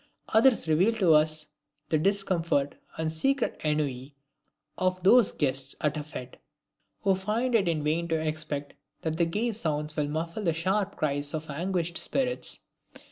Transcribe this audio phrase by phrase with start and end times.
[0.29, 1.45] Others reveal to us
[1.89, 4.15] the discomfort and secret ennui
[4.75, 6.37] of those guests at a fete,
[7.03, 10.95] who find it in vain to expect that the gay sounds will muffle the sharp
[10.95, 12.61] cries of anguished spirits.